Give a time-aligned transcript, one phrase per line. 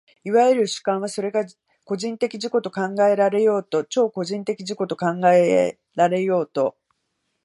[0.23, 1.45] いわゆる主観は、それが
[1.85, 6.75] 個人的自己と考えられようと超個人的自己と考えられようと、